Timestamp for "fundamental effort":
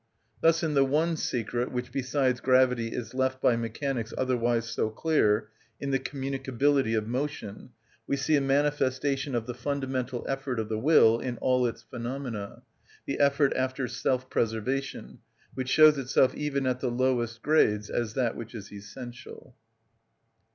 9.53-10.57